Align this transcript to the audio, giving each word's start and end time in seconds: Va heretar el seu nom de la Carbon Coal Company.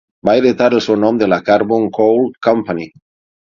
Va 0.27 0.33
heretar 0.37 0.69
el 0.71 0.81
seu 0.85 0.97
nom 1.03 1.19
de 1.19 1.27
la 1.33 1.39
Carbon 1.51 1.85
Coal 1.99 2.25
Company. 2.49 2.83